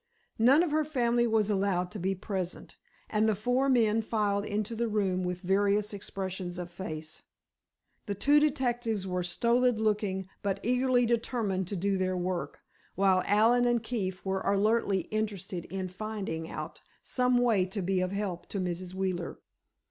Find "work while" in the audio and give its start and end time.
12.17-13.21